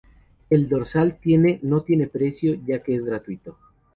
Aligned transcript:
El 0.49 0.67
dorsal 0.67 1.19
tiene 1.21 1.59
no 1.61 1.81
tiene 1.81 2.07
precio 2.07 2.59
ya 2.65 2.81
que 2.81 2.95
es 2.95 3.05
gratuito. 3.05 3.55